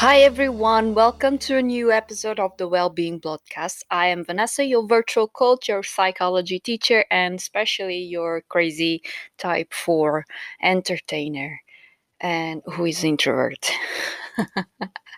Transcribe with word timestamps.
Hi 0.00 0.20
everyone, 0.20 0.94
welcome 0.94 1.36
to 1.40 1.58
a 1.58 1.62
new 1.62 1.92
episode 1.92 2.40
of 2.40 2.56
the 2.56 2.66
Wellbeing 2.66 3.18
Broadcast. 3.18 3.84
I 3.90 4.06
am 4.06 4.24
Vanessa, 4.24 4.64
your 4.64 4.86
virtual 4.86 5.28
coach, 5.28 5.68
your 5.68 5.82
psychology 5.82 6.58
teacher, 6.58 7.04
and 7.10 7.34
especially 7.34 7.98
your 7.98 8.40
crazy 8.48 9.02
type 9.36 9.74
4 9.74 10.24
entertainer 10.62 11.60
and 12.18 12.62
who 12.64 12.86
is 12.86 13.04
introvert. 13.04 13.70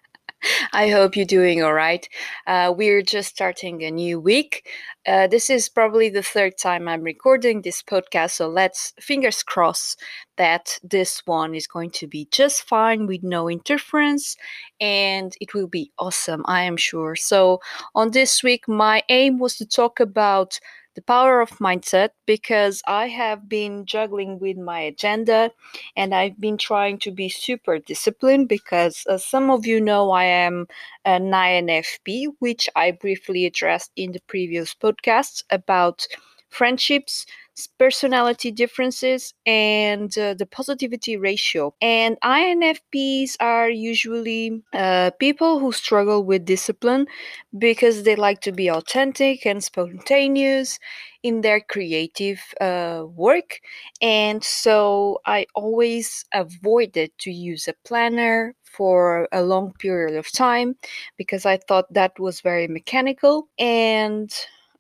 I 0.73 0.89
hope 0.89 1.17
you're 1.17 1.27
doing 1.27 1.63
all 1.63 1.73
right. 1.73 2.09
Uh, 2.47 2.73
we're 2.77 3.03
just 3.03 3.31
starting 3.31 3.83
a 3.83 3.91
new 3.91 4.21
week. 4.21 4.69
Uh, 5.07 5.27
this 5.27 5.51
is 5.51 5.69
probably 5.69 6.09
the 6.09 6.23
third 6.23 6.59
time 6.59 6.89
I'm 6.89 7.03
recording 7.03 7.63
this 7.63 7.83
podcast, 7.83 8.33
so 8.33 8.49
let's 8.49 8.93
fingers 9.01 9.43
crossed 9.43 10.01
that 10.37 10.79
this 10.83 11.23
one 11.27 11.55
is 11.55 11.67
going 11.67 11.91
to 11.91 12.07
be 12.07 12.29
just 12.31 12.63
fine 12.63 13.07
with 13.07 13.23
no 13.23 13.49
interference 13.49 14.37
and 14.81 15.35
it 15.41 15.55
will 15.55 15.67
be 15.67 15.91
awesome, 15.99 16.43
I 16.47 16.63
am 16.63 16.77
sure. 16.77 17.17
So, 17.17 17.61
on 17.95 18.11
this 18.13 18.43
week, 18.43 18.69
my 18.69 19.03
aim 19.09 19.39
was 19.39 19.57
to 19.57 19.67
talk 19.67 20.01
about 20.01 20.59
the 20.95 21.03
power 21.03 21.41
of 21.41 21.51
mindset 21.59 22.11
because 22.27 22.83
I 22.87 23.09
have 23.09 23.49
been 23.49 23.87
juggling 23.87 24.39
with 24.39 24.57
my 24.59 24.81
agenda 24.81 25.51
and 25.97 26.15
I've 26.15 26.39
been 26.41 26.59
trying 26.59 26.99
to 27.01 27.11
be 27.11 27.29
super 27.29 27.79
disciplined 27.79 28.49
because 28.49 29.05
uh, 29.09 29.19
some 29.19 29.51
of 29.51 29.67
you 29.67 29.81
know 29.81 30.11
I 30.11 30.25
am 30.25 30.67
an 31.05 31.33
INFP, 31.33 32.27
which 32.41 32.69
I 32.77 32.91
briefly 32.93 33.47
addressed 33.47 33.91
in 33.97 34.13
the 34.13 34.21
previous 34.27 34.75
podcast 34.75 35.45
about 35.51 36.07
friendships, 36.51 37.25
personality 37.79 38.51
differences, 38.51 39.35
and 39.47 40.17
uh, 40.19 40.35
the 40.35 40.47
positivity 40.47 41.17
ratio. 41.17 41.75
And 41.81 42.17
INFPs 42.23 43.37
are 43.41 43.69
usually 43.71 44.63
uh, 44.73 45.11
people 45.19 45.59
who 45.59 45.73
struggle 45.73 46.25
with 46.25 46.45
discipline 46.45 47.07
because 47.57 48.03
they 48.05 48.17
like 48.17 48.41
to 48.43 48.53
be 48.53 48.71
authentic 48.71 49.47
and 49.47 49.63
spontaneous 49.63 50.79
in 51.23 51.41
their 51.43 51.61
creative 51.61 52.41
uh, 52.61 53.05
work. 53.07 53.61
And 54.01 54.43
so 54.43 55.21
I 55.27 55.47
always 55.55 56.25
avoided 56.33 57.13
to 57.19 57.31
use 57.31 57.69
a 57.69 57.75
planner 57.85 58.55
for 58.65 59.29
a 59.33 59.43
long 59.43 59.73
period 59.79 60.17
of 60.17 60.33
time 60.33 60.77
because 61.17 61.45
I 61.47 61.59
thought 61.59 61.93
that 61.93 62.19
was 62.19 62.41
very 62.41 62.67
mechanical 62.69 63.49
and 63.59 64.33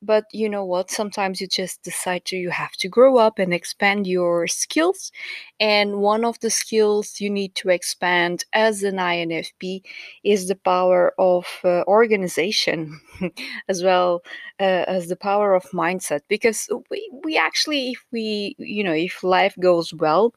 but 0.02 0.24
you 0.32 0.48
know 0.48 0.64
what? 0.64 0.90
Sometimes 0.90 1.40
you 1.40 1.46
just 1.46 1.82
decide 1.82 2.24
to 2.26 2.36
you 2.36 2.50
have 2.50 2.72
to 2.78 2.88
grow 2.88 3.18
up 3.18 3.38
and 3.38 3.54
expand 3.54 4.06
your 4.06 4.46
skills 4.48 5.12
and 5.60 5.98
one 5.98 6.24
of 6.24 6.38
the 6.40 6.50
skills 6.50 7.20
you 7.20 7.30
need 7.30 7.54
to 7.56 7.68
expand 7.68 8.44
as 8.52 8.82
an 8.82 8.96
infp 8.96 9.82
is 10.24 10.48
the 10.48 10.56
power 10.56 11.14
of 11.18 11.46
uh, 11.64 11.82
organization 11.86 13.00
as 13.68 13.82
well 13.82 14.22
uh, 14.60 14.84
as 14.88 15.08
the 15.08 15.16
power 15.16 15.54
of 15.54 15.64
mindset 15.72 16.20
because 16.28 16.68
we, 16.90 17.10
we 17.24 17.36
actually 17.36 17.90
if 17.92 18.04
we 18.12 18.54
you 18.58 18.82
know 18.84 18.92
if 18.94 19.22
life 19.22 19.54
goes 19.60 19.92
well 19.94 20.34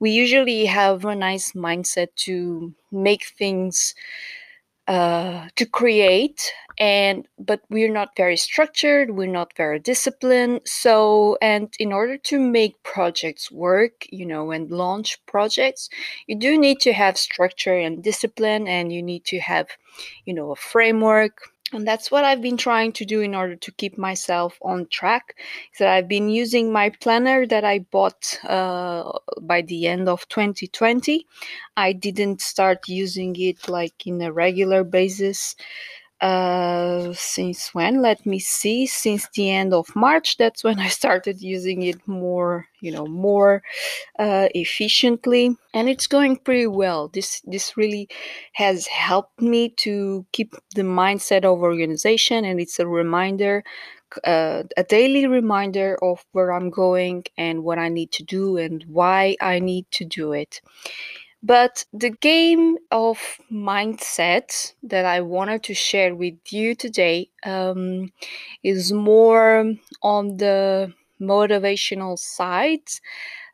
we 0.00 0.10
usually 0.10 0.66
have 0.66 1.04
a 1.04 1.14
nice 1.14 1.52
mindset 1.52 2.08
to 2.16 2.74
make 2.92 3.26
things 3.38 3.94
uh, 4.88 5.48
to 5.56 5.66
create 5.66 6.52
and 6.78 7.26
but 7.38 7.60
we're 7.70 7.92
not 7.92 8.10
very 8.16 8.36
structured 8.36 9.10
we're 9.10 9.26
not 9.26 9.56
very 9.56 9.78
disciplined 9.78 10.60
so 10.64 11.38
and 11.40 11.72
in 11.78 11.92
order 11.92 12.18
to 12.18 12.38
make 12.38 12.82
projects 12.82 13.50
work 13.50 14.06
you 14.10 14.26
know 14.26 14.50
and 14.50 14.70
launch 14.70 15.18
projects 15.26 15.88
you 16.26 16.38
do 16.38 16.58
need 16.58 16.78
to 16.78 16.92
have 16.92 17.16
structure 17.16 17.76
and 17.76 18.02
discipline 18.04 18.68
and 18.68 18.92
you 18.92 19.02
need 19.02 19.24
to 19.24 19.38
have 19.38 19.68
you 20.26 20.34
know 20.34 20.52
a 20.52 20.56
framework 20.56 21.38
and 21.72 21.86
that's 21.86 22.10
what 22.10 22.24
i've 22.24 22.42
been 22.42 22.58
trying 22.58 22.92
to 22.92 23.04
do 23.04 23.20
in 23.20 23.34
order 23.34 23.56
to 23.56 23.72
keep 23.72 23.98
myself 23.98 24.58
on 24.62 24.86
track. 24.90 25.34
So 25.72 25.88
i've 25.88 26.08
been 26.08 26.28
using 26.28 26.72
my 26.72 26.90
planner 26.90 27.46
that 27.46 27.64
i 27.64 27.80
bought 27.80 28.38
uh, 28.44 29.10
by 29.40 29.62
the 29.62 29.86
end 29.86 30.08
of 30.08 30.28
2020 30.28 31.26
i 31.76 31.92
didn't 31.92 32.40
start 32.40 32.86
using 32.86 33.34
it 33.38 33.68
like 33.68 34.06
in 34.06 34.20
a 34.20 34.32
regular 34.32 34.84
basis 34.84 35.56
uh 36.20 37.12
since 37.12 37.74
when? 37.74 38.00
Let 38.02 38.24
me 38.24 38.38
see. 38.38 38.86
Since 38.86 39.28
the 39.34 39.50
end 39.50 39.74
of 39.74 39.94
march 39.94 40.36
that's 40.38 40.64
when 40.64 40.80
i 40.80 40.88
started 41.00 41.42
using 41.42 41.82
it 41.82 42.00
more 42.08 42.66
you 42.80 42.90
know 42.92 43.06
more 43.06 43.62
uh, 44.18 44.48
efficiently. 44.54 45.56
And 45.74 45.88
it's 45.88 46.06
going 46.06 46.38
pretty 46.38 46.66
well. 46.66 47.08
This 47.08 47.42
this 47.46 47.76
really 47.76 48.08
has 48.54 48.86
helped 48.86 49.40
me 49.42 49.70
to 49.84 50.26
keep 50.32 50.54
the 50.74 50.82
mindset 50.82 51.44
of 51.44 51.60
organization 51.62 52.44
and 52.44 52.60
it's 52.60 52.78
a 52.80 52.86
reminder 52.86 53.64
uh, 54.24 54.62
a 54.76 54.84
daily 54.84 55.26
reminder 55.26 55.98
of 56.02 56.24
where 56.32 56.52
i'm 56.52 56.70
going 56.70 57.24
and 57.36 57.64
what 57.64 57.78
i 57.78 57.88
need 57.88 58.10
to 58.12 58.22
do 58.24 58.56
and 58.56 58.84
why 58.88 59.36
i 59.40 59.58
need 59.58 59.86
to 59.90 60.04
do 60.04 60.32
it 60.32 60.60
but 61.42 61.84
the 61.92 62.10
game 62.10 62.76
of 62.90 63.18
mindset 63.52 64.74
that 64.82 65.04
I 65.04 65.20
wanted 65.20 65.62
to 65.64 65.74
share 65.74 66.14
with 66.14 66.34
you 66.50 66.74
today 66.74 67.30
um, 67.44 68.12
is 68.62 68.92
more 68.92 69.72
on 70.02 70.36
the 70.38 70.92
motivational 71.20 72.18
side 72.18 72.88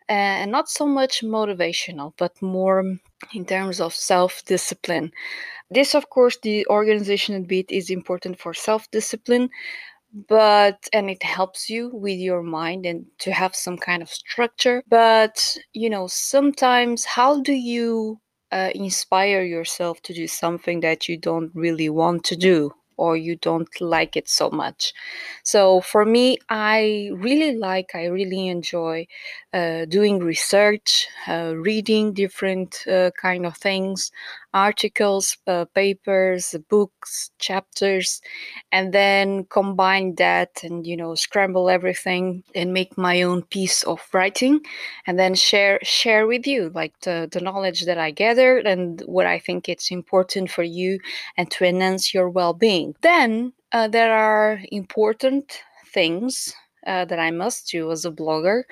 and 0.09 0.51
not 0.53 0.69
so 0.69 0.87
much 0.87 1.23
motivational, 1.23 2.13
but 2.17 2.41
more 2.43 2.99
in 3.33 3.45
terms 3.47 3.81
of 3.81 3.95
self 3.95 4.45
discipline. 4.45 5.13
This, 5.71 5.95
of 5.95 6.11
course, 6.11 6.39
the 6.43 6.67
organizational 6.69 7.43
bit 7.45 7.71
is 7.71 7.91
important 7.91 8.39
for 8.39 8.55
self 8.55 8.91
discipline, 8.91 9.51
but 10.29 10.89
and 10.93 11.09
it 11.11 11.23
helps 11.23 11.71
you 11.71 11.91
with 11.93 12.19
your 12.19 12.43
mind 12.43 12.85
and 12.85 13.07
to 13.19 13.33
have 13.33 13.55
some 13.57 13.79
kind 13.79 14.03
of 14.03 14.11
structure 14.11 14.83
but 14.89 15.57
you 15.73 15.89
know 15.89 16.07
sometimes 16.07 17.05
how 17.05 17.41
do 17.41 17.53
you 17.53 18.21
uh, 18.51 18.71
inspire 18.75 19.43
yourself 19.43 20.03
to 20.03 20.13
do 20.13 20.27
something 20.27 20.81
that 20.81 21.09
you 21.09 21.17
don't 21.17 21.51
really 21.55 21.89
want 21.89 22.23
to 22.25 22.37
do 22.37 22.71
or 22.99 23.17
you 23.17 23.35
don't 23.37 23.81
like 23.81 24.17
it 24.17 24.29
so 24.29 24.51
much. 24.51 24.93
So 25.45 25.81
for 25.81 26.05
me, 26.05 26.39
I 26.49 27.11
really 27.15 27.57
like, 27.57 27.95
I 27.95 28.05
really 28.07 28.49
enjoy 28.49 29.07
uh, 29.53 29.85
doing 29.87 30.19
research, 30.21 31.09
uh, 31.27 31.55
reading 31.57 32.13
different 32.13 32.87
uh, 32.87 33.11
kind 33.21 33.47
of 33.47 33.57
things, 33.57 34.11
articles, 34.55 35.37
uh, 35.47 35.65
papers, 35.75 36.55
books, 36.69 37.31
chapters, 37.39 38.21
and 38.71 38.93
then 38.93 39.45
combine 39.47 40.15
that 40.17 40.63
and 40.63 40.87
you 40.87 40.97
know 40.97 41.15
scramble 41.15 41.71
everything 41.71 42.43
and 42.55 42.73
make 42.73 42.97
my 42.99 43.23
own 43.23 43.43
piece 43.43 43.83
of 43.85 44.01
writing, 44.13 44.61
and 45.07 45.19
then 45.19 45.35
share 45.35 45.79
share 45.83 46.27
with 46.27 46.47
you 46.47 46.71
like 46.75 46.99
the, 47.01 47.29
the 47.33 47.41
knowledge 47.41 47.83
that 47.87 47.99
I 47.99 48.11
gathered 48.11 48.67
and 48.67 49.01
what 49.07 49.27
I 49.27 49.39
think 49.39 49.69
it's 49.69 49.91
important 49.91 50.51
for 50.51 50.63
you 50.63 50.99
and 51.37 51.51
to 51.53 51.65
enhance 51.65 52.15
your 52.15 52.29
well-being. 52.31 52.95
Then 53.03 53.53
uh, 53.73 53.89
there 53.89 54.13
are 54.15 54.61
important 54.71 55.63
things 55.93 56.55
uh, 56.87 57.05
that 57.05 57.19
I 57.19 57.31
must 57.31 57.69
do 57.71 57.91
as 57.91 58.05
a 58.05 58.11
blogger 58.11 58.65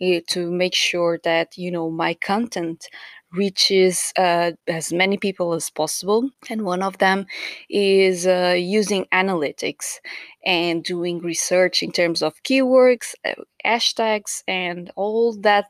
eh, 0.00 0.20
to 0.28 0.50
make 0.50 0.74
sure 0.74 1.18
that 1.24 1.56
you 1.56 1.70
know 1.70 1.90
my 1.90 2.14
content 2.14 2.86
reaches 3.32 4.12
uh, 4.16 4.52
as 4.68 4.92
many 4.92 5.16
people 5.18 5.52
as 5.52 5.70
possible. 5.70 6.30
And 6.48 6.62
one 6.62 6.82
of 6.82 6.98
them 6.98 7.26
is 7.68 8.26
uh, 8.26 8.54
using 8.58 9.06
analytics 9.12 9.98
and 10.44 10.82
doing 10.84 11.18
research 11.20 11.82
in 11.82 11.92
terms 11.92 12.22
of 12.22 12.42
keywords, 12.44 13.14
uh, 13.24 13.34
hashtags, 13.64 14.42
and 14.48 14.90
all 14.96 15.34
that 15.40 15.66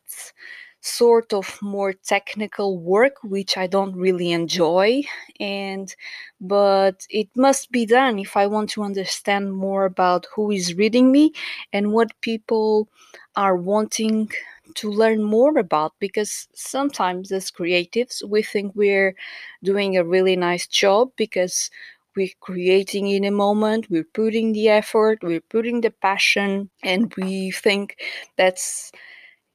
sort 0.81 1.33
of 1.33 1.59
more 1.63 1.93
technical 1.93 2.79
work 2.79 3.15
which 3.25 3.57
i 3.57 3.67
don't 3.67 3.97
really 3.97 4.31
enjoy 4.31 5.03
and 5.41 5.97
but 6.41 7.05
it 7.11 7.29
must 7.35 7.73
be 7.73 7.85
done 7.85 8.19
if 8.21 8.37
i 8.37 8.47
want 8.47 8.71
to 8.71 8.83
understand 8.85 9.53
more 9.57 9.85
about 9.85 10.27
who 10.35 10.51
is 10.53 10.75
reading 10.75 11.11
me 11.11 11.33
and 11.73 11.91
what 11.93 12.09
people 12.21 12.89
are 13.35 13.57
wanting 13.57 14.31
to 14.75 14.91
learn 14.91 15.23
more 15.23 15.57
about 15.59 15.93
because 16.01 16.49
sometimes 16.55 17.33
as 17.33 17.51
creatives 17.51 18.23
we 18.29 18.43
think 18.43 18.73
we're 18.75 19.15
doing 19.63 19.97
a 19.97 20.05
really 20.05 20.37
nice 20.37 20.67
job 20.67 21.11
because 21.17 21.71
we're 22.17 22.29
creating 22.41 23.09
in 23.09 23.25
a 23.25 23.31
moment 23.31 23.89
we're 23.91 24.13
putting 24.15 24.53
the 24.53 24.69
effort 24.69 25.19
we're 25.23 25.41
putting 25.51 25.81
the 25.81 25.91
passion 25.91 26.69
and 26.83 27.15
we 27.17 27.51
think 27.51 27.97
that's 28.37 28.91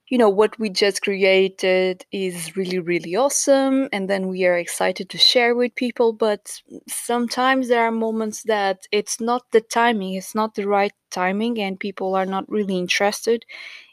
you 0.10 0.18
know 0.18 0.30
what 0.30 0.58
we 0.60 0.70
just 0.70 1.02
created 1.02 2.06
is 2.12 2.56
really 2.58 2.80
really 2.80 3.16
awesome 3.16 3.88
and 3.94 4.10
then 4.10 4.28
we 4.28 4.46
are 4.46 4.58
excited 4.58 5.10
to 5.10 5.18
share 5.18 5.56
with 5.56 5.74
people 5.76 6.12
but 6.12 6.62
sometimes 6.88 7.70
there 7.70 7.84
are 7.84 7.92
moments 7.92 8.44
that 8.44 8.86
it's 8.92 9.22
not 9.22 9.44
the 9.52 9.62
timing 9.62 10.14
it's 10.16 10.36
not 10.36 10.54
the 10.56 10.68
right 10.68 10.94
timing 11.12 11.58
and 11.60 11.80
people 11.80 12.14
are 12.14 12.26
not 12.26 12.48
really 12.50 12.78
interested 12.78 13.46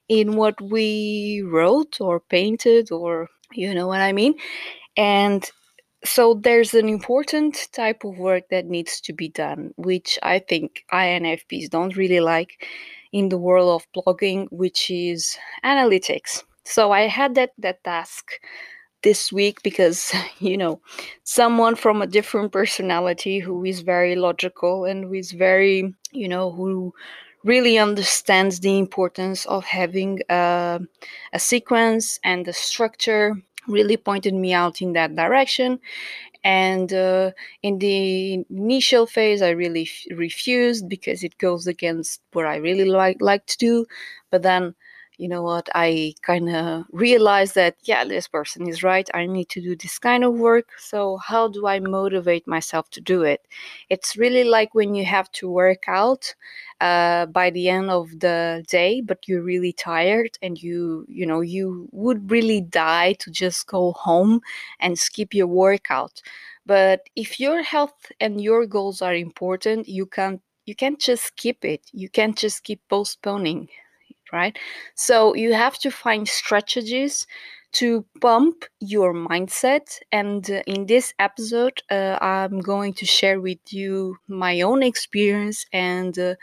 in 0.09 0.37
what 0.37 0.61
we 0.61 1.43
wrote 1.47 2.01
or 2.01 2.21
painted 2.21 2.91
or 2.93 3.29
you 3.53 3.75
know 3.75 3.87
what 3.87 4.01
i 4.01 4.13
mean 4.13 4.35
and 4.97 5.51
so 6.05 6.35
there's 6.35 6.75
an 6.75 6.89
important 6.89 7.69
type 7.73 8.05
of 8.05 8.19
work 8.19 8.45
that 8.51 8.67
needs 8.67 9.01
to 9.01 9.13
be 9.13 9.29
done 9.29 9.73
which 9.77 10.19
i 10.23 10.39
think 10.39 10.85
infps 10.93 11.69
don't 11.71 11.97
really 11.97 12.21
like 12.21 12.67
in 13.13 13.29
the 13.29 13.39
world 13.39 13.83
of 13.83 13.87
blogging, 13.93 14.47
which 14.51 14.91
is 14.91 15.39
analytics. 15.65 16.43
So 16.65 16.93
I 16.93 17.03
had 17.03 17.35
that 17.37 17.53
that 17.59 17.83
task 17.85 18.33
this 19.03 19.33
week 19.33 19.63
because 19.63 20.13
you 20.41 20.57
know 20.57 20.81
someone 21.25 21.75
from 21.77 22.03
a 22.03 22.07
different 22.07 22.53
personality 22.53 23.39
who 23.39 23.65
is 23.65 23.81
very 23.81 24.17
logical 24.17 24.85
and 24.85 25.05
who 25.05 25.15
is 25.15 25.33
very 25.33 25.95
you 26.13 26.29
know 26.29 26.51
who 26.51 26.93
really 27.45 27.79
understands 27.79 28.61
the 28.61 28.79
importance 28.79 29.47
of 29.47 29.65
having 29.65 30.21
a, 30.29 30.81
a 31.33 31.39
sequence 31.39 32.19
and 32.25 32.47
a 32.49 32.53
structure 32.53 33.35
really 33.67 33.97
pointed 33.97 34.35
me 34.35 34.53
out 34.53 34.81
in 34.81 34.93
that 34.95 35.15
direction. 35.15 35.79
And 36.45 36.93
uh, 36.93 37.33
in 37.63 37.79
the 37.81 38.45
initial 38.51 39.07
phase 39.07 39.43
i 39.43 39.51
really 39.51 39.83
f- 39.85 40.17
refused 40.17 40.89
because 40.89 41.25
it 41.25 41.37
goes 41.39 41.67
against 41.67 42.21
what 42.33 42.47
i 42.47 42.57
really 42.57 42.85
like 42.85 43.19
like 43.21 43.47
to 43.47 43.59
do. 43.59 43.87
But 44.31 44.43
then 44.43 44.75
you 45.19 45.29
know 45.29 45.43
what 45.43 45.69
i 45.75 46.15
kind 46.23 46.49
of 46.49 46.85
realized 46.93 47.55
that 47.55 47.77
yeah 47.83 48.05
this 48.05 48.29
person 48.29 48.69
is 48.69 48.83
right 48.83 49.09
i 49.15 49.27
need 49.27 49.49
to 49.49 49.61
do 49.61 49.77
this 49.77 49.99
kind 49.99 50.25
of 50.25 50.35
work 50.35 50.69
so 50.79 51.17
how 51.19 51.49
do 51.49 51.67
i 51.67 51.79
motivate 51.81 52.47
myself 52.47 52.89
to 52.91 53.01
do 53.01 53.23
it? 53.23 53.47
It's 53.91 54.17
really 54.17 54.45
like 54.45 54.75
when 54.75 54.95
you 54.95 55.05
have 55.05 55.31
to 55.33 55.51
work 55.51 55.85
out 55.89 56.35
uh, 56.81 57.27
by 57.27 57.51
the 57.51 57.69
end 57.69 57.91
of 57.91 58.11
the 58.21 58.65
day 58.69 59.01
but 59.01 59.27
you're 59.27 59.43
really 59.43 59.73
tired 59.73 60.39
and 60.43 60.63
you 60.63 61.05
you 61.09 61.27
know 61.27 61.41
you 61.41 61.89
would 61.93 62.31
really 62.31 62.61
die 62.61 63.15
to 63.15 63.31
just 63.31 63.67
go 63.67 63.93
home 63.93 64.41
and 64.81 64.99
skip 64.99 65.35
your 65.35 65.47
workout. 65.47 66.23
But 66.67 67.09
if 67.17 67.41
your 67.41 67.63
health 67.63 68.13
and 68.21 68.41
your 68.41 68.67
goals 68.67 69.03
are 69.03 69.15
important 69.15 69.89
you 69.89 70.07
can't 70.07 70.41
you 70.67 70.75
can't 70.75 71.01
just 71.01 71.25
skip 71.25 71.65
it 71.65 71.83
you 71.93 72.09
can't 72.09 72.37
just 72.37 72.63
keep 72.63 72.81
postponing 72.89 73.69
right? 74.33 74.59
So 74.95 75.35
you 75.35 75.53
have 75.55 75.79
to 75.79 75.91
find 75.91 76.29
strategies 76.29 77.27
to 77.73 78.05
pump 78.21 78.65
your 78.81 79.13
mindset. 79.13 79.99
And 80.11 80.51
uh, 80.51 80.63
in 80.67 80.87
this 80.87 81.13
episode, 81.19 81.83
uh, 81.91 82.19
I'm 82.21 82.61
going 82.61 82.95
to 82.95 83.07
share 83.07 83.41
with 83.41 83.73
you 83.73 84.17
my 84.27 84.63
own 84.63 84.83
experience 84.83 85.67
and 85.73 86.19
uh, 86.19 86.35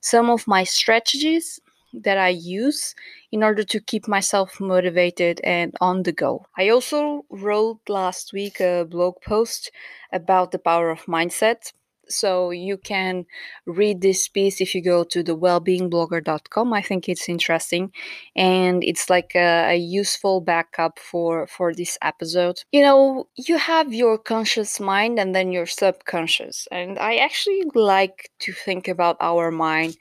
some 0.00 0.28
of 0.28 0.46
my 0.46 0.64
strategies 0.64 1.60
that 1.94 2.18
I 2.18 2.28
use 2.28 2.94
in 3.30 3.42
order 3.42 3.62
to 3.64 3.80
keep 3.80 4.08
myself 4.08 4.60
motivated 4.60 5.40
and 5.44 5.74
on 5.80 6.02
the 6.02 6.12
go. 6.12 6.46
I 6.56 6.70
also 6.70 7.26
wrote 7.30 7.80
last 7.88 8.32
week 8.32 8.60
a 8.60 8.86
blog 8.88 9.14
post 9.24 9.70
about 10.12 10.52
the 10.52 10.58
power 10.58 10.90
of 10.90 11.04
mindset 11.04 11.72
so 12.08 12.50
you 12.50 12.76
can 12.76 13.26
read 13.66 14.00
this 14.00 14.28
piece 14.28 14.60
if 14.60 14.74
you 14.74 14.82
go 14.82 15.04
to 15.04 15.22
the 15.22 15.36
wellbeingblogger.com. 15.36 16.72
I 16.72 16.82
think 16.82 17.08
it's 17.08 17.28
interesting 17.28 17.92
and 18.36 18.82
it's 18.84 19.08
like 19.08 19.32
a, 19.34 19.70
a 19.70 19.76
useful 19.76 20.40
backup 20.40 20.98
for 20.98 21.46
for 21.46 21.74
this 21.74 21.98
episode. 22.02 22.62
You 22.72 22.82
know, 22.82 23.28
you 23.36 23.58
have 23.58 23.92
your 23.92 24.18
conscious 24.18 24.80
mind 24.80 25.18
and 25.18 25.34
then 25.34 25.52
your 25.52 25.66
subconscious. 25.66 26.68
And 26.70 26.98
I 26.98 27.16
actually 27.16 27.62
like 27.74 28.30
to 28.40 28.52
think 28.52 28.88
about 28.88 29.16
our 29.20 29.50
mind 29.50 29.96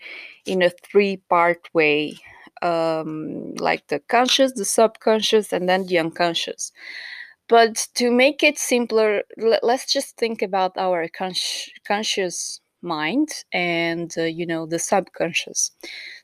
in 0.45 0.61
a 0.61 0.69
three-part 0.69 1.69
way. 1.73 2.17
Um, 2.63 3.55
like 3.55 3.87
the 3.87 3.99
conscious, 3.99 4.51
the 4.53 4.65
subconscious, 4.65 5.51
and 5.51 5.67
then 5.67 5.87
the 5.87 5.97
unconscious. 5.97 6.71
But 7.51 7.85
to 7.95 8.09
make 8.11 8.43
it 8.43 8.57
simpler, 8.57 9.23
let's 9.61 9.91
just 9.91 10.15
think 10.15 10.41
about 10.41 10.71
our 10.77 11.05
conscious 11.85 12.61
mind 12.81 13.27
and 13.51 14.09
uh, 14.17 14.23
you 14.23 14.45
know 14.45 14.65
the 14.65 14.79
subconscious. 14.79 15.71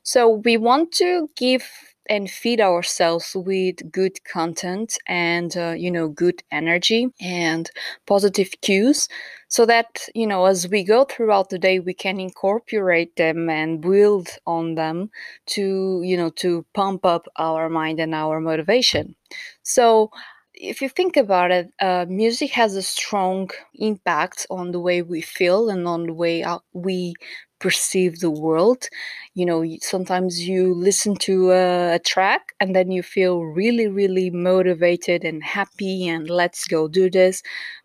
So 0.02 0.40
we 0.42 0.56
want 0.56 0.90
to 0.92 1.28
give 1.36 1.64
and 2.08 2.30
feed 2.30 2.62
ourselves 2.62 3.32
with 3.36 3.92
good 3.92 4.24
content 4.24 4.96
and 5.06 5.54
uh, 5.54 5.74
you 5.76 5.90
know 5.90 6.08
good 6.08 6.42
energy 6.50 7.08
and 7.20 7.70
positive 8.06 8.50
cues 8.62 9.06
so 9.48 9.66
that 9.66 10.08
you 10.14 10.26
know 10.26 10.46
as 10.46 10.66
we 10.70 10.82
go 10.82 11.04
throughout 11.04 11.50
the 11.50 11.58
day 11.58 11.78
we 11.78 11.92
can 11.92 12.18
incorporate 12.18 13.14
them 13.16 13.50
and 13.50 13.82
build 13.82 14.28
on 14.46 14.76
them 14.76 15.10
to 15.44 16.00
you 16.02 16.16
know 16.16 16.30
to 16.30 16.64
pump 16.72 17.04
up 17.04 17.26
our 17.36 17.68
mind 17.68 18.00
and 18.00 18.14
our 18.14 18.40
motivation 18.40 19.14
so 19.62 20.10
if 20.60 20.82
you 20.82 20.88
think 20.88 21.16
about 21.16 21.50
it, 21.50 21.72
uh, 21.80 22.06
music 22.08 22.50
has 22.52 22.74
a 22.74 22.82
strong 22.82 23.50
impact 23.74 24.46
on 24.50 24.72
the 24.72 24.80
way 24.80 25.02
we 25.02 25.20
feel 25.20 25.68
and 25.70 25.86
on 25.86 26.06
the 26.06 26.12
way 26.12 26.44
we 26.72 27.14
perceive 27.60 28.20
the 28.20 28.30
world. 28.30 28.88
You 29.34 29.46
know, 29.46 29.64
sometimes 29.80 30.46
you 30.46 30.74
listen 30.74 31.16
to 31.16 31.52
a, 31.52 31.94
a, 31.94 31.98
track 31.98 32.54
and 32.60 32.74
then 32.74 32.90
you 32.90 33.02
feel 33.02 33.42
really, 33.42 33.88
really 33.88 34.30
motivated 34.30 35.24
and 35.24 35.42
happy 35.42 36.08
and 36.08 36.28
let's 36.28 36.66
go 36.66 36.88
do 36.88 37.10
this. 37.10 37.42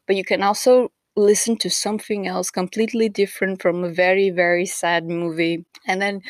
But 0.08 0.16
you 0.16 0.24
can 0.24 0.44
also 0.44 0.92
listen 1.16 1.58
to 1.58 1.70
something 1.70 2.28
else 2.28 2.50
completely 2.50 3.10
different 3.10 3.62
from 3.62 3.84
a 3.84 3.94
very, 3.94 4.30
very 4.30 4.66
sad 4.66 5.06
movie. 5.08 5.66
And 5.88 6.02
then 6.02 6.22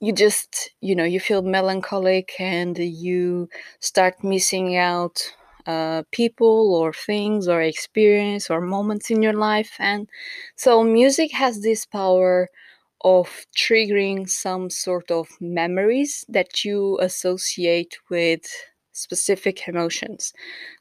you 0.00 0.12
just, 0.12 0.70
you 0.80 0.96
know, 0.96 1.04
you 1.04 1.20
feel 1.20 1.42
melancholic 1.42 2.32
and 2.40 2.76
you 2.76 3.48
start 3.80 4.24
missing 4.24 4.76
out 4.76 5.22
uh, 5.66 6.02
people 6.12 6.74
or 6.74 6.92
things 6.92 7.48
or 7.48 7.62
experience 7.62 8.50
or 8.50 8.60
moments 8.60 9.10
in 9.10 9.22
your 9.22 9.32
life. 9.34 9.72
And 9.78 10.08
so 10.56 10.82
music 10.84 11.32
has 11.32 11.60
this 11.62 11.86
power 11.86 12.48
of 13.04 13.46
triggering 13.56 14.28
some 14.28 14.70
sort 14.70 15.10
of 15.10 15.28
memories 15.40 16.24
that 16.28 16.64
you 16.64 16.98
associate 17.00 17.96
with 18.10 18.42
specific 18.92 19.66
emotions. 19.68 20.32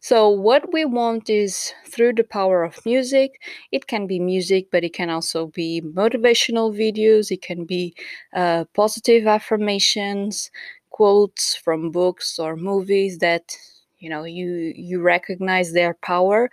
So, 0.01 0.29
what 0.29 0.71
we 0.73 0.85
want 0.85 1.29
is 1.29 1.73
through 1.87 2.13
the 2.13 2.23
power 2.25 2.63
of 2.63 2.85
music, 2.85 3.41
it 3.71 3.87
can 3.87 4.05
be 4.05 4.19
music, 4.19 4.67
but 4.71 4.83
it 4.83 4.93
can 4.93 5.09
also 5.09 5.47
be 5.47 5.81
motivational 5.81 6.75
videos, 6.75 7.31
it 7.31 7.41
can 7.41 7.65
be 7.65 7.95
uh, 8.33 8.65
positive 8.75 9.27
affirmations, 9.27 10.51
quotes 10.89 11.55
from 11.55 11.89
books 11.91 12.37
or 12.37 12.55
movies 12.55 13.19
that 13.19 13.55
you 14.01 14.09
know 14.09 14.25
you 14.25 14.73
you 14.75 15.01
recognize 15.01 15.73
their 15.73 15.95
power 16.03 16.49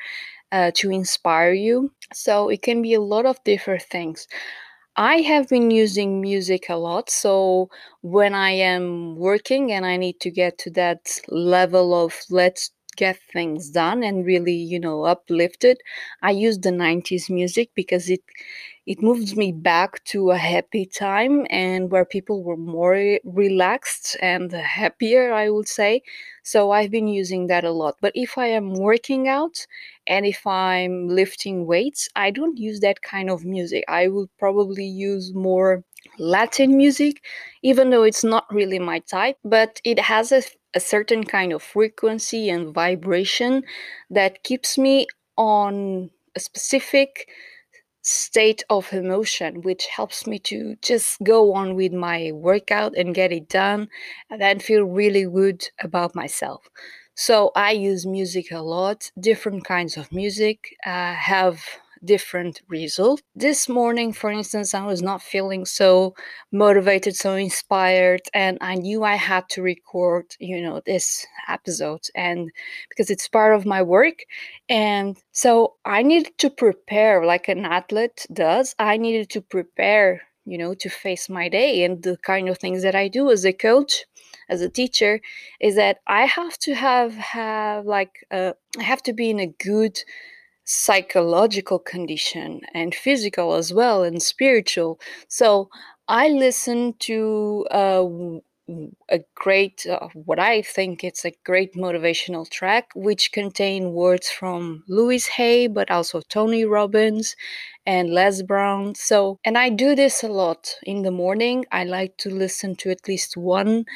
uh, 0.53 0.73
to 0.77 0.91
inspire 0.91 1.53
you. 1.55 1.93
So 2.15 2.49
it 2.51 2.63
can 2.63 2.83
be 2.83 2.95
a 2.95 3.01
lot 3.01 3.27
of 3.27 3.43
different 3.45 3.83
things. 3.83 4.29
I 4.97 5.17
have 5.23 5.49
been 5.49 5.71
using 5.71 6.21
music 6.21 6.67
a 6.69 6.77
lot 6.77 7.09
so 7.11 7.71
when 8.03 8.35
i 8.35 8.51
am 8.51 9.17
working 9.17 9.73
and 9.73 9.87
i 9.87 9.97
need 9.97 10.19
to 10.21 10.31
get 10.31 10.59
to 10.59 10.71
that 10.73 11.21
level 11.29 11.95
of 11.95 12.15
let's 12.31 12.71
get 13.05 13.19
things 13.33 13.71
done 13.71 14.03
and 14.03 14.27
really 14.27 14.55
you 14.73 14.81
know 14.81 14.99
uplifted 15.15 15.79
i 16.23 16.31
use 16.31 16.59
the 16.61 16.73
90s 16.73 17.31
music 17.31 17.71
because 17.75 18.11
it 18.11 18.23
it 18.87 19.03
moves 19.03 19.37
me 19.37 19.53
back 19.53 20.03
to 20.05 20.31
a 20.31 20.39
happy 20.39 20.87
time 20.87 21.47
and 21.51 21.91
where 21.91 22.05
people 22.05 22.43
were 22.43 22.57
more 22.57 23.19
relaxed 23.25 24.17
and 24.23 24.51
happier, 24.53 25.33
I 25.33 25.51
would 25.51 25.69
say. 25.69 26.03
So 26.43 26.71
I've 26.71 26.91
been 26.91 27.09
using 27.09 27.49
that 27.49 27.65
a 27.65 27.71
lot. 27.71 27.97
But 28.01 28.13
if 28.15 28.39
I 28.39 28.47
am 28.47 28.73
working 28.75 29.29
out 29.29 29.67
and 30.07 30.25
if 30.25 30.47
I'm 30.47 31.09
lifting 31.09 31.67
weights, 31.67 32.09
I 32.17 32.31
don't 32.31 32.57
use 32.57 32.81
that 32.81 33.03
kind 33.03 33.29
of 33.31 33.45
music. 33.45 33.85
I 33.89 34.09
will 34.09 34.31
probably 34.39 34.87
use 34.87 35.35
more 35.35 35.85
Latin 36.19 36.77
music, 36.77 37.23
even 37.63 37.91
though 37.91 38.05
it's 38.05 38.25
not 38.25 38.47
really 38.53 38.79
my 38.79 39.01
type, 39.01 39.37
but 39.45 39.81
it 39.85 39.99
has 39.99 40.33
a, 40.33 40.43
a 40.79 40.81
certain 40.95 41.25
kind 41.25 41.51
of 41.53 41.61
frequency 41.63 42.43
and 42.55 42.73
vibration 42.73 43.53
that 44.19 44.33
keeps 44.49 44.71
me 44.79 45.07
on 45.37 46.09
a 46.37 46.41
specific 46.41 47.11
state 48.03 48.63
of 48.71 48.93
emotion, 48.93 49.51
which 49.69 49.85
helps 49.99 50.27
me 50.31 50.39
to 50.51 50.77
just 50.91 51.11
go 51.33 51.41
on 51.61 51.75
with 51.81 51.93
my 51.93 52.31
workout 52.33 52.93
and 52.97 53.19
get 53.21 53.33
it 53.33 53.49
done 53.49 53.89
and 54.31 54.41
then 54.41 54.61
feel 54.61 54.85
really 54.85 55.25
good 55.41 55.61
about 55.89 56.15
myself. 56.15 56.63
So 57.15 57.51
I 57.57 57.73
use 57.73 58.07
music 58.19 58.47
a 58.53 58.63
lot, 58.77 59.11
different 59.31 59.65
kinds 59.65 59.97
of 59.97 60.13
music, 60.13 60.59
uh, 60.87 61.15
have 61.33 61.57
different 62.05 62.61
result. 62.69 63.23
This 63.35 63.69
morning, 63.69 64.13
for 64.13 64.31
instance, 64.31 64.75
I 64.75 64.85
was 64.85 65.03
not 65.03 65.23
feeling 65.23 65.65
so 65.65 66.15
motivated, 66.53 67.17
so 67.17 67.35
inspired, 67.35 68.23
and 68.35 68.59
I 68.61 68.75
knew 68.75 69.05
I 69.05 69.17
had 69.17 69.49
to 69.51 69.63
record, 69.63 70.25
you 70.39 70.61
know, 70.61 70.81
this 70.85 71.27
episode 71.49 72.07
and 72.15 72.51
because 72.89 73.11
it's 73.11 73.29
part 73.29 73.55
of 73.55 73.67
my 73.67 73.83
work. 73.83 74.25
And 74.69 75.17
so 75.33 75.75
I 75.85 76.03
needed 76.03 76.37
to 76.39 76.51
prepare 76.51 77.25
like 77.25 77.49
an 77.49 77.65
athlete 77.65 78.27
does. 78.33 78.75
I 78.79 78.97
needed 78.97 79.31
to 79.31 79.41
prepare, 79.41 80.23
you 80.45 80.59
know, 80.59 80.75
to 80.75 80.89
face 80.89 81.29
my 81.29 81.49
day 81.49 81.85
and 81.85 82.03
the 82.03 82.17
kind 82.19 82.49
of 82.49 82.59
things 82.59 82.83
that 82.83 82.95
I 82.95 83.09
do 83.09 83.31
as 83.31 83.45
a 83.45 83.53
coach 83.53 84.05
as 84.49 84.61
a 84.63 84.69
teacher 84.69 85.21
is 85.61 85.77
that 85.77 85.99
I 86.07 86.25
have 86.25 86.59
to 86.59 86.75
have 86.75 87.15
have 87.15 87.85
like 87.85 88.27
uh, 88.31 88.53
I 88.79 88.83
have 88.83 89.03
to 89.05 89.13
be 89.13 89.31
in 89.31 89.41
a 89.41 89.47
good 89.47 89.99
psychological 90.69 91.79
condition 91.79 92.61
and 92.75 92.95
physical 92.95 93.55
as 93.55 93.73
well 93.73 94.05
and 94.05 94.23
spiritual. 94.23 95.01
So 95.27 95.71
I 96.09 96.29
listen 96.29 96.95
to 97.01 97.67
uh, 97.71 98.05
a 99.09 99.21
great, 99.35 99.87
uh, 99.87 100.09
what 100.13 100.39
I 100.39 100.61
think 100.61 101.03
it's 101.03 101.25
a 101.25 101.33
great 101.47 101.75
motivational 101.75 102.49
track, 102.51 102.91
which 102.95 103.33
contain 103.33 103.93
words 103.93 104.29
from 104.29 104.85
Louise 104.89 105.27
Hay, 105.27 105.69
but 105.69 105.91
also 105.91 106.21
Tony 106.21 106.67
Robbins 106.67 107.35
and 107.87 108.11
Les 108.11 108.43
Brown. 108.43 108.95
So, 108.95 109.39
and 109.47 109.57
I 109.57 109.71
do 109.71 109.95
this 109.95 110.23
a 110.23 110.29
lot 110.29 110.75
in 110.83 111.01
the 111.01 111.11
morning. 111.11 111.65
I 111.73 111.85
like 111.85 112.19
to 112.19 112.31
listen 112.31 112.77
to 112.77 112.91
at 112.91 113.09
least 113.09 113.39
one 113.39 113.87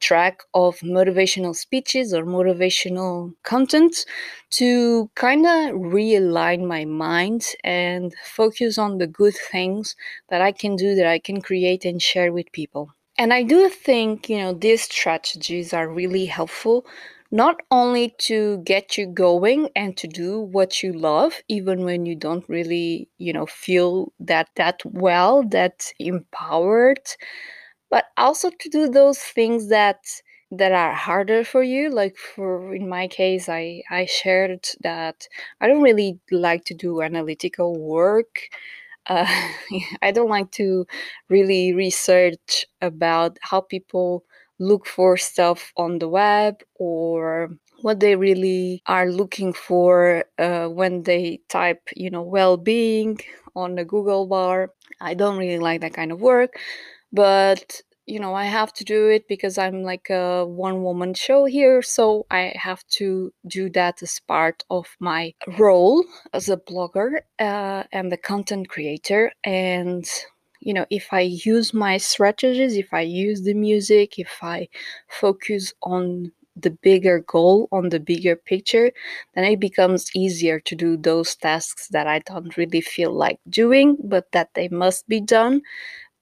track 0.00 0.42
of 0.54 0.78
motivational 0.80 1.54
speeches 1.54 2.12
or 2.12 2.24
motivational 2.24 3.32
content 3.44 4.04
to 4.50 5.08
kind 5.14 5.46
of 5.46 5.74
realign 5.92 6.66
my 6.66 6.84
mind 6.84 7.46
and 7.64 8.14
focus 8.24 8.78
on 8.78 8.98
the 8.98 9.06
good 9.06 9.34
things 9.50 9.96
that 10.28 10.42
I 10.42 10.52
can 10.52 10.76
do, 10.76 10.94
that 10.96 11.06
I 11.06 11.18
can 11.18 11.40
create 11.40 11.84
and 11.84 12.02
share 12.02 12.32
with 12.32 12.50
people. 12.52 12.90
And 13.18 13.32
I 13.32 13.42
do 13.42 13.68
think, 13.68 14.28
you 14.28 14.38
know, 14.38 14.52
these 14.52 14.82
strategies 14.82 15.72
are 15.72 15.88
really 15.88 16.26
helpful 16.26 16.84
not 17.32 17.56
only 17.70 18.14
to 18.18 18.58
get 18.58 18.98
you 18.98 19.06
going 19.06 19.70
and 19.74 19.96
to 19.96 20.06
do 20.06 20.38
what 20.38 20.82
you 20.82 20.92
love 20.92 21.40
even 21.48 21.82
when 21.82 22.04
you 22.04 22.14
don't 22.14 22.46
really 22.46 23.08
you 23.16 23.32
know 23.32 23.46
feel 23.46 24.12
that 24.20 24.48
that 24.56 24.82
well 24.84 25.42
that 25.48 25.90
empowered 25.98 27.00
but 27.92 28.06
also 28.18 28.50
to 28.50 28.70
do 28.70 28.88
those 28.90 29.20
things 29.20 29.68
that 29.70 30.00
that 30.52 30.72
are 30.72 30.94
harder 30.94 31.44
for 31.44 31.62
you 31.64 31.90
like 31.90 32.16
for 32.16 32.74
in 32.74 32.88
my 32.88 33.08
case 33.08 33.48
i 33.50 33.82
i 33.90 34.06
shared 34.06 34.66
that 34.82 35.28
i 35.62 35.68
don't 35.68 35.82
really 35.82 36.20
like 36.32 36.64
to 36.66 36.74
do 36.74 37.02
analytical 37.02 37.78
work. 37.80 38.50
Uh, 39.06 39.26
i 40.02 40.10
don't 40.12 40.28
like 40.30 40.50
to 40.52 40.86
really 41.28 41.72
research 41.74 42.66
about 42.80 43.38
how 43.42 43.60
people 43.60 44.24
look 44.58 44.86
for 44.86 45.16
stuff 45.16 45.72
on 45.76 45.98
the 45.98 46.08
web 46.08 46.62
or 46.76 47.50
what 47.82 47.98
they 47.98 48.14
really 48.14 48.80
are 48.86 49.10
looking 49.10 49.52
for 49.52 50.24
uh, 50.38 50.68
when 50.68 51.02
they 51.02 51.40
type 51.48 51.82
you 51.96 52.10
know 52.10 52.22
well-being 52.22 53.18
on 53.56 53.74
the 53.74 53.84
google 53.84 54.26
bar. 54.26 54.70
I 55.00 55.14
don't 55.14 55.36
really 55.38 55.58
like 55.58 55.80
that 55.82 55.94
kind 55.94 56.12
of 56.12 56.20
work 56.20 56.58
but 57.12 57.80
you 58.06 58.18
know 58.18 58.34
i 58.34 58.44
have 58.44 58.72
to 58.72 58.84
do 58.84 59.08
it 59.08 59.28
because 59.28 59.58
i'm 59.58 59.82
like 59.82 60.10
a 60.10 60.44
one 60.46 60.82
woman 60.82 61.14
show 61.14 61.44
here 61.44 61.82
so 61.82 62.26
i 62.30 62.52
have 62.56 62.84
to 62.88 63.32
do 63.46 63.70
that 63.70 64.02
as 64.02 64.20
part 64.26 64.64
of 64.70 64.86
my 65.00 65.32
role 65.58 66.04
as 66.32 66.48
a 66.48 66.56
blogger 66.56 67.20
uh, 67.38 67.84
and 67.92 68.10
the 68.10 68.16
content 68.16 68.68
creator. 68.68 69.32
And 69.44 70.08
you 70.60 70.72
know 70.72 70.86
if 70.90 71.12
i 71.12 71.20
use 71.20 71.74
my 71.74 71.96
strategies 71.96 72.76
if 72.76 72.92
i 72.92 73.00
use 73.00 73.42
the 73.42 73.54
music 73.54 74.18
if 74.18 74.38
i 74.42 74.68
focus 75.08 75.72
on 75.82 76.30
the 76.54 76.70
bigger 76.70 77.18
goal 77.20 77.66
on 77.72 77.88
the 77.88 77.98
bigger 77.98 78.36
picture 78.36 78.92
then 79.34 79.44
it 79.44 79.58
becomes 79.58 80.10
easier 80.14 80.60
to 80.60 80.76
do 80.76 80.96
those 80.96 81.34
tasks 81.36 81.88
that 81.88 82.06
i 82.06 82.20
don't 82.20 82.56
really 82.56 82.80
feel 82.80 83.12
like 83.12 83.38
doing 83.48 83.96
but 84.04 84.30
that 84.32 84.50
they 84.54 84.68
must 84.68 85.08
be 85.08 85.20
done 85.20 85.60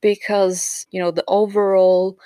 because 0.00 0.86
you 0.90 1.00
know 1.00 1.10
the 1.10 1.24
overall 1.28 2.18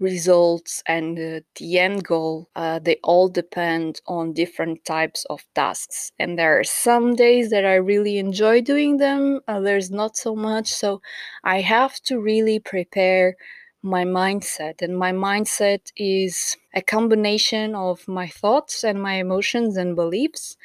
results 0.00 0.82
and 0.86 1.18
uh, 1.18 1.40
the 1.56 1.78
end 1.78 2.04
goal 2.04 2.48
uh, 2.56 2.78
they 2.80 2.96
all 3.04 3.28
depend 3.28 4.00
on 4.06 4.32
different 4.32 4.84
types 4.84 5.24
of 5.30 5.44
tasks. 5.54 6.10
And 6.18 6.38
there 6.38 6.58
are 6.58 6.64
some 6.64 7.14
days 7.14 7.50
that 7.50 7.64
i 7.64 7.74
really 7.76 8.18
enjoy 8.18 8.60
doing 8.60 8.98
them 8.98 9.40
others 9.48 9.90
not 9.90 10.16
so 10.16 10.34
much. 10.34 10.68
So 10.68 11.00
i 11.44 11.60
have 11.60 12.00
to 12.08 12.18
really 12.20 12.58
prepare 12.58 13.36
my 13.82 14.04
mindset 14.04 14.82
and 14.82 14.96
my 14.98 15.12
mindset 15.12 15.92
is 15.96 16.56
a 16.74 16.80
combination 16.82 17.74
of 17.74 18.08
my 18.08 18.26
thoughts 18.26 18.82
and 18.82 19.00
my 19.00 19.14
emotions 19.14 19.76
and 19.76 19.94
beliefs 19.94 20.56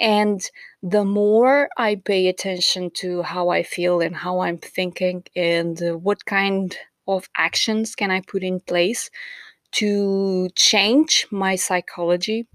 and 0.00 0.40
the 0.82 1.04
more 1.04 1.68
I 1.78 1.96
pay 1.96 2.28
attention 2.28 2.90
to 2.96 3.22
how 3.22 3.50
I 3.50 3.62
feel 3.64 4.00
and 4.00 4.16
how 4.16 4.40
I'm 4.40 4.58
thinking 4.58 5.24
and 5.36 5.78
what 6.02 6.24
kind 6.26 6.76
of 7.08 7.28
actions 7.36 7.94
can 7.94 8.10
I 8.10 8.22
put 8.22 8.42
in 8.44 8.60
place 8.60 9.10
to 9.72 10.48
change 10.56 11.26
my 11.30 11.56
psychology, 11.56 12.46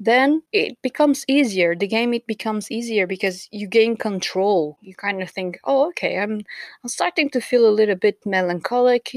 then 0.00 0.42
it 0.52 0.76
becomes 0.82 1.24
easier. 1.28 1.74
The 1.74 1.86
game 1.86 2.12
it 2.14 2.26
becomes 2.26 2.70
easier 2.70 3.06
because 3.06 3.48
you 3.52 3.68
gain 3.68 3.96
control. 3.96 4.78
You 4.82 4.94
kind 4.94 5.22
of 5.22 5.30
think, 5.30 5.58
"Oh, 5.64 5.88
okay, 5.88 6.18
I'm 6.18 6.40
I'm 6.82 6.88
starting 6.88 7.30
to 7.30 7.40
feel 7.40 7.66
a 7.68 7.76
little 7.78 7.96
bit 7.96 8.18
melancholic 8.26 9.14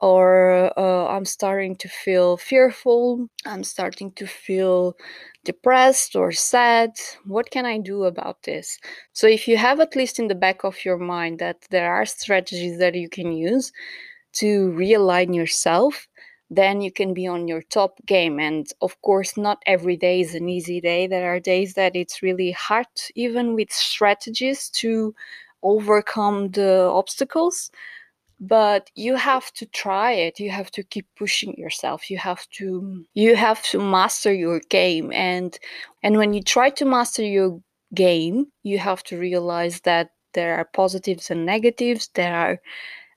or 0.00 0.72
uh, 0.78 1.06
I'm 1.08 1.24
starting 1.24 1.76
to 1.76 1.88
feel 1.88 2.36
fearful, 2.36 3.28
I'm 3.44 3.64
starting 3.64 4.12
to 4.12 4.26
feel 4.26 4.96
depressed 5.44 6.16
or 6.16 6.32
sad. 6.32 6.90
What 7.24 7.50
can 7.50 7.66
I 7.66 7.78
do 7.78 8.04
about 8.04 8.42
this? 8.44 8.78
So, 9.12 9.26
if 9.26 9.46
you 9.48 9.56
have 9.56 9.80
at 9.80 9.96
least 9.96 10.18
in 10.18 10.28
the 10.28 10.34
back 10.34 10.64
of 10.64 10.84
your 10.84 10.98
mind 10.98 11.38
that 11.40 11.58
there 11.70 11.92
are 11.92 12.06
strategies 12.06 12.78
that 12.78 12.94
you 12.94 13.08
can 13.08 13.32
use 13.32 13.72
to 14.34 14.70
realign 14.72 15.34
yourself, 15.34 16.08
then 16.50 16.80
you 16.80 16.90
can 16.92 17.14
be 17.14 17.26
on 17.26 17.46
your 17.46 17.62
top 17.62 17.98
game. 18.06 18.40
And 18.40 18.66
of 18.80 19.00
course, 19.02 19.36
not 19.36 19.62
every 19.66 19.96
day 19.96 20.20
is 20.20 20.34
an 20.34 20.48
easy 20.48 20.80
day. 20.80 21.06
There 21.06 21.32
are 21.32 21.40
days 21.40 21.74
that 21.74 21.94
it's 21.94 22.22
really 22.22 22.52
hard, 22.52 22.86
even 23.14 23.54
with 23.54 23.72
strategies, 23.72 24.68
to 24.70 25.14
overcome 25.62 26.50
the 26.50 26.88
obstacles 26.92 27.70
but 28.40 28.90
you 28.94 29.16
have 29.16 29.52
to 29.52 29.66
try 29.66 30.12
it 30.12 30.40
you 30.40 30.50
have 30.50 30.70
to 30.70 30.82
keep 30.82 31.06
pushing 31.16 31.54
yourself 31.58 32.10
you 32.10 32.16
have 32.16 32.48
to 32.48 33.04
you 33.12 33.36
have 33.36 33.62
to 33.62 33.78
master 33.78 34.32
your 34.32 34.60
game 34.70 35.12
and 35.12 35.58
and 36.02 36.16
when 36.16 36.32
you 36.32 36.42
try 36.42 36.70
to 36.70 36.84
master 36.86 37.22
your 37.22 37.60
game 37.94 38.46
you 38.62 38.78
have 38.78 39.02
to 39.02 39.18
realize 39.18 39.80
that 39.82 40.10
there 40.32 40.56
are 40.56 40.64
positives 40.72 41.30
and 41.30 41.44
negatives 41.44 42.08
there 42.14 42.34
are 42.34 42.60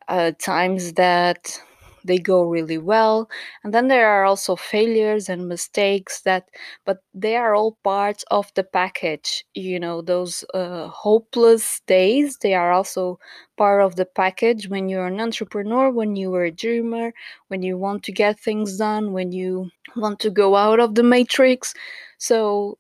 uh, 0.10 0.32
times 0.40 0.94
that 0.94 1.58
they 2.06 2.18
go 2.20 2.44
really 2.44 2.78
well. 2.78 3.30
And 3.64 3.74
then 3.74 3.88
there 3.88 4.08
are 4.10 4.26
also 4.26 4.56
failures 4.56 5.30
and 5.30 5.48
mistakes 5.48 6.22
that 6.22 6.50
but 6.86 7.00
they 7.14 7.36
are 7.36 7.56
all 7.56 7.78
parts 7.84 8.24
of 8.32 8.52
the 8.56 8.64
package. 8.64 9.46
You 9.54 9.80
know 9.80 10.02
those 10.02 10.44
uh, 10.54 10.88
hopeless 10.88 11.82
days 11.88 12.38
they 12.42 12.54
are 12.54 12.72
also 12.72 13.20
part 13.58 13.82
of 13.82 13.96
the 13.96 14.06
package. 14.06 14.68
When 14.70 14.90
you're 14.90 15.08
an 15.08 15.20
entrepreneur 15.22 15.90
when 15.92 16.16
you 16.16 16.34
are 16.36 16.46
a 16.46 16.52
dreamer 16.52 17.14
when 17.48 17.62
you 17.62 17.78
want 17.78 18.04
to 18.04 18.12
get 18.12 18.40
things 18.40 18.78
done 18.78 19.14
when 19.14 19.32
you 19.32 19.70
want 19.96 20.20
to 20.22 20.30
go 20.30 20.56
out 20.56 20.80
of 20.80 20.96
the 20.96 21.04
matrix. 21.04 21.74
So 22.18 22.78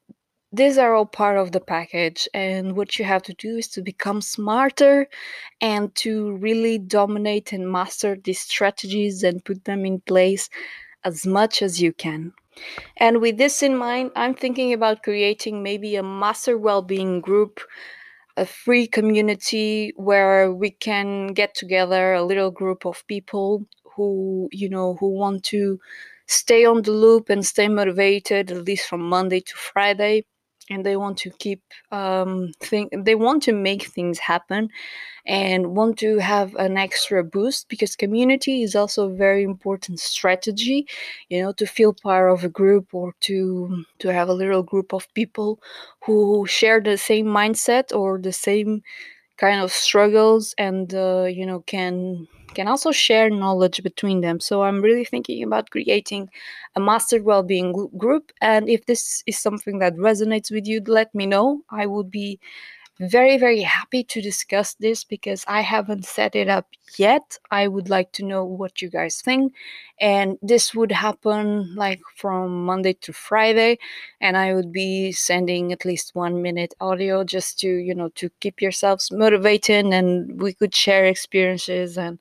these 0.53 0.77
are 0.77 0.93
all 0.93 1.07
part 1.07 1.37
of 1.37 1.51
the 1.51 1.59
package 1.59 2.29
and 2.33 2.77
what 2.77 2.99
you 2.99 3.05
have 3.05 3.23
to 3.23 3.33
do 3.33 3.57
is 3.57 3.67
to 3.69 3.81
become 3.81 4.21
smarter 4.21 5.07
and 5.59 5.93
to 5.95 6.33
really 6.37 6.77
dominate 6.77 7.51
and 7.51 7.71
master 7.71 8.15
these 8.23 8.39
strategies 8.39 9.23
and 9.23 9.43
put 9.43 9.65
them 9.65 9.83
in 9.83 9.99
place 10.01 10.49
as 11.03 11.25
much 11.25 11.63
as 11.63 11.81
you 11.81 11.91
can. 11.91 12.31
And 12.97 13.19
with 13.19 13.37
this 13.37 13.63
in 13.63 13.75
mind 13.75 14.11
i'm 14.15 14.35
thinking 14.35 14.73
about 14.73 15.01
creating 15.01 15.63
maybe 15.63 15.95
a 15.95 16.03
master 16.03 16.55
well-being 16.55 17.19
group 17.19 17.59
a 18.37 18.45
free 18.45 18.85
community 18.85 19.91
where 19.95 20.53
we 20.53 20.69
can 20.69 21.27
get 21.27 21.55
together 21.55 22.13
a 22.13 22.23
little 22.23 22.51
group 22.51 22.85
of 22.85 23.03
people 23.07 23.65
who 23.95 24.49
you 24.51 24.69
know 24.69 24.97
who 24.99 25.09
want 25.09 25.43
to 25.45 25.79
stay 26.27 26.63
on 26.63 26.83
the 26.83 26.91
loop 26.91 27.29
and 27.29 27.43
stay 27.43 27.67
motivated 27.67 28.51
at 28.51 28.65
least 28.65 28.87
from 28.87 29.01
monday 29.01 29.39
to 29.39 29.55
friday 29.55 30.23
and 30.69 30.85
they 30.85 30.95
want 30.97 31.17
to 31.17 31.29
keep 31.39 31.61
um, 31.91 32.51
think 32.59 32.93
they 33.05 33.15
want 33.15 33.43
to 33.43 33.53
make 33.53 33.83
things 33.87 34.19
happen 34.19 34.69
and 35.25 35.75
want 35.75 35.97
to 35.99 36.17
have 36.19 36.53
an 36.55 36.77
extra 36.77 37.23
boost 37.23 37.69
because 37.69 37.95
community 37.95 38.63
is 38.63 38.75
also 38.75 39.09
a 39.09 39.15
very 39.15 39.43
important 39.43 39.99
strategy 39.99 40.87
you 41.29 41.41
know 41.41 41.53
to 41.53 41.65
feel 41.65 41.93
part 41.93 42.31
of 42.31 42.43
a 42.43 42.49
group 42.49 42.87
or 42.93 43.13
to 43.21 43.83
to 43.99 44.09
have 44.13 44.29
a 44.29 44.33
little 44.33 44.63
group 44.63 44.93
of 44.93 45.13
people 45.13 45.59
who 46.05 46.45
share 46.47 46.81
the 46.81 46.97
same 46.97 47.25
mindset 47.25 47.95
or 47.95 48.19
the 48.19 48.33
same 48.33 48.81
kind 49.37 49.61
of 49.61 49.71
struggles 49.71 50.53
and 50.57 50.93
uh, 50.93 51.23
you 51.25 51.45
know 51.45 51.61
can 51.61 52.27
can 52.53 52.67
also 52.67 52.91
share 52.91 53.29
knowledge 53.29 53.81
between 53.83 54.21
them. 54.21 54.39
So 54.39 54.63
i'm 54.63 54.81
really 54.81 55.05
thinking 55.05 55.43
about 55.43 55.69
creating 55.71 56.29
a 56.75 56.79
master 56.79 57.21
well-being 57.23 57.73
group 57.97 58.31
and 58.41 58.69
if 58.69 58.85
this 58.85 59.23
is 59.27 59.37
something 59.39 59.79
that 59.79 59.95
resonates 59.97 60.51
with 60.51 60.67
you 60.67 60.81
let 60.87 61.13
me 61.15 61.25
know. 61.25 61.61
I 61.69 61.85
would 61.87 62.11
be 62.11 62.39
very, 62.99 63.37
very 63.37 63.61
happy 63.61 64.03
to 64.03 64.21
discuss 64.21 64.75
this 64.75 65.03
because 65.03 65.43
I 65.47 65.61
haven't 65.61 66.05
set 66.05 66.35
it 66.35 66.47
up 66.47 66.67
yet. 66.97 67.37
I 67.49 67.67
would 67.67 67.89
like 67.89 68.11
to 68.13 68.25
know 68.25 68.45
what 68.45 68.81
you 68.81 68.89
guys 68.89 69.21
think. 69.21 69.53
And 69.99 70.37
this 70.41 70.75
would 70.75 70.91
happen 70.91 71.75
like 71.75 72.01
from 72.15 72.65
Monday 72.65 72.93
to 73.01 73.13
Friday. 73.13 73.79
And 74.21 74.37
I 74.37 74.53
would 74.53 74.71
be 74.71 75.11
sending 75.11 75.71
at 75.73 75.85
least 75.85 76.13
one 76.13 76.41
minute 76.41 76.73
audio 76.79 77.23
just 77.23 77.59
to, 77.59 77.67
you 77.67 77.95
know, 77.95 78.09
to 78.09 78.29
keep 78.39 78.61
yourselves 78.61 79.11
motivated 79.11 79.85
and 79.85 80.41
we 80.41 80.53
could 80.53 80.75
share 80.75 81.05
experiences 81.05 81.97
and 81.97 82.19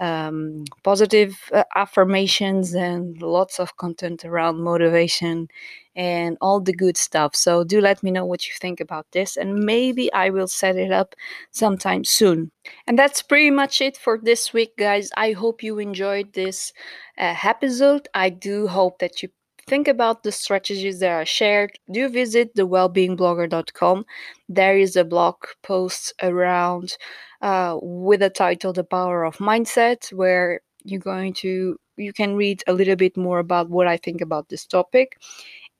um, 0.00 0.64
positive 0.84 1.36
uh, 1.52 1.64
affirmations 1.74 2.74
and 2.74 3.20
lots 3.20 3.58
of 3.58 3.76
content 3.76 4.24
around 4.24 4.62
motivation 4.62 5.48
and 5.96 6.38
all 6.40 6.60
the 6.60 6.72
good 6.72 6.96
stuff. 6.96 7.34
So 7.34 7.64
do 7.64 7.80
let 7.80 8.02
me 8.02 8.10
know 8.12 8.24
what 8.24 8.46
you 8.46 8.54
think 8.60 8.80
about 8.80 9.06
this, 9.12 9.36
and 9.36 9.64
maybe 9.64 10.12
I 10.12 10.30
will 10.30 10.46
set 10.46 10.76
it 10.76 10.92
up 10.92 11.14
sometime 11.50 12.04
soon. 12.04 12.52
And 12.86 12.98
that's 12.98 13.22
pretty 13.22 13.50
much 13.50 13.80
it 13.80 13.96
for 13.96 14.18
this 14.22 14.52
week, 14.52 14.76
guys. 14.78 15.10
I 15.16 15.32
hope 15.32 15.62
you 15.62 15.78
enjoyed 15.78 16.32
this 16.34 16.72
uh, 17.18 17.34
episode. 17.42 18.08
I 18.14 18.30
do 18.30 18.68
hope 18.68 19.00
that 19.00 19.22
you 19.22 19.30
think 19.68 19.88
about 19.88 20.22
the 20.22 20.32
strategies 20.32 21.00
that 21.00 21.10
are 21.10 21.26
shared. 21.26 21.78
Do 21.90 22.08
visit 22.08 22.54
the 22.54 22.66
wellbeingblogger.com. 22.66 24.04
There 24.48 24.78
is 24.78 24.96
a 24.96 25.04
blog 25.04 25.36
post 25.62 26.14
around 26.22 26.96
uh, 27.42 27.78
with 27.80 28.22
a 28.22 28.30
title 28.30 28.72
"The 28.72 28.84
Power 28.84 29.24
of 29.24 29.36
Mindset," 29.38 30.12
where 30.12 30.60
you're 30.84 31.00
going 31.00 31.34
to 31.34 31.78
you 31.96 32.12
can 32.12 32.36
read 32.36 32.62
a 32.66 32.72
little 32.72 32.96
bit 32.96 33.16
more 33.16 33.38
about 33.38 33.70
what 33.70 33.86
I 33.86 33.96
think 33.96 34.20
about 34.20 34.48
this 34.48 34.64
topic 34.64 35.18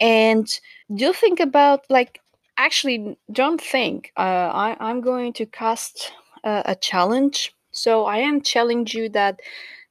and 0.00 0.60
do 0.94 1.12
think 1.12 1.40
about 1.40 1.84
like 1.90 2.20
actually 2.56 3.16
don't 3.32 3.60
think 3.60 4.12
uh, 4.16 4.50
I, 4.52 4.76
i'm 4.80 5.00
going 5.00 5.32
to 5.34 5.46
cast 5.46 6.12
uh, 6.44 6.62
a 6.64 6.74
challenge 6.74 7.54
so 7.72 8.04
i 8.04 8.18
am 8.18 8.40
challenging 8.40 9.02
you 9.02 9.08
that 9.10 9.40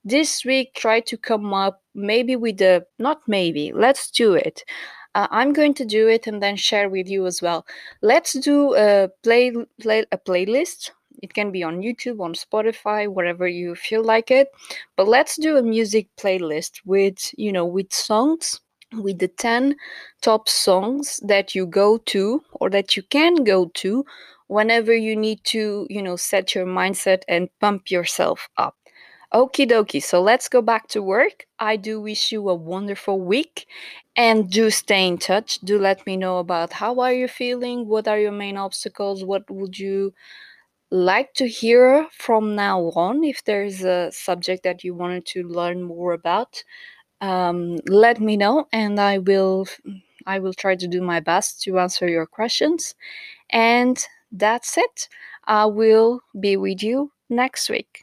this 0.10 0.46
week 0.46 0.74
try 0.76 1.00
to 1.02 1.18
come 1.18 1.54
up 1.54 1.82
maybe 1.96 2.36
with 2.36 2.62
a 2.62 2.86
not 3.00 3.22
maybe 3.28 3.72
let's 3.74 4.10
do 4.12 4.34
it. 4.34 4.64
Uh, 5.16 5.28
i'm 5.32 5.52
going 5.54 5.74
to 5.74 5.86
do 5.86 6.08
it 6.08 6.28
and 6.28 6.42
then 6.44 6.56
share 6.56 6.90
with 6.90 7.08
you 7.10 7.26
as 7.26 7.42
well. 7.42 7.66
Let's 8.02 8.34
do 8.34 8.76
a 8.76 9.10
play, 9.24 9.52
play 9.82 10.06
a 10.12 10.18
playlist. 10.18 10.92
It 11.24 11.34
can 11.34 11.52
be 11.52 11.64
on 11.64 11.82
youtube 11.82 12.20
on 12.22 12.34
spotify 12.34 13.08
wherever 13.08 13.48
you 13.48 13.76
feel 13.76 14.04
like 14.04 14.30
it. 14.32 14.50
But 14.96 15.08
let's 15.08 15.36
do 15.38 15.58
a 15.58 15.64
music 15.64 16.08
playlist 16.18 16.82
with 16.86 17.32
you 17.38 17.52
know 17.52 17.66
with 17.66 17.92
songs 17.94 18.62
with 18.94 19.20
the 19.20 19.28
10 19.28 19.76
top 20.22 20.48
songs 20.48 21.20
that 21.24 21.54
you 21.56 21.66
go 21.66 21.98
to 21.98 22.42
or 22.54 22.70
that 22.70 22.96
you 22.96 23.04
can 23.04 23.44
go 23.44 23.66
to 23.76 24.06
whenever 24.48 24.96
you 24.96 25.16
need 25.16 25.44
to, 25.44 25.86
you 25.90 26.02
know, 26.02 26.16
set 26.16 26.56
your 26.56 26.66
mindset 26.66 27.24
and 27.28 27.50
pump 27.60 27.92
yourself 27.92 28.48
up. 28.58 28.76
Okie 29.34 29.68
dokie, 29.68 30.02
so 30.02 30.22
let's 30.22 30.48
go 30.48 30.62
back 30.62 30.88
to 30.88 31.02
work. 31.04 31.46
I 31.60 31.76
do 31.76 32.00
wish 32.00 32.32
you 32.32 32.48
a 32.50 32.56
wonderful 32.56 33.20
week 33.20 33.68
and 34.16 34.50
do 34.50 34.70
stay 34.70 35.06
in 35.06 35.18
touch. 35.18 35.60
Do 35.60 35.78
let 35.78 36.06
me 36.06 36.16
know 36.16 36.38
about 36.38 36.72
how 36.74 37.00
are 37.02 37.12
you 37.14 37.28
feeling, 37.28 37.88
what 37.88 38.08
are 38.08 38.18
your 38.20 38.32
main 38.32 38.56
obstacles, 38.56 39.26
what 39.26 39.50
would 39.50 39.78
you 39.78 40.14
like 40.92 41.34
to 41.36 41.48
hear 41.48 42.08
from 42.14 42.56
now 42.56 42.82
on 42.96 43.24
if 43.24 43.44
there's 43.44 43.84
a 43.84 44.12
subject 44.12 44.64
that 44.64 44.84
you 44.84 44.96
wanted 44.96 45.26
to 45.28 45.44
learn 45.44 45.84
more 45.84 46.14
about. 46.14 46.64
Um, 47.22 47.78
let 47.88 48.20
me 48.22 48.38
know 48.38 48.68
and 48.72 49.00
i 49.00 49.18
will 49.18 49.68
i 50.28 50.40
will 50.40 50.54
try 50.54 50.76
to 50.76 50.88
do 50.88 51.02
my 51.02 51.20
best 51.20 51.62
to 51.64 51.80
answer 51.80 52.08
your 52.08 52.28
questions. 52.28 52.96
And 53.52 54.04
that's 54.32 54.78
it. 54.78 55.10
I 55.46 55.66
will 55.66 56.22
be 56.40 56.58
with 56.58 56.84
you 56.84 57.12
next 57.30 57.70
week 57.70 58.02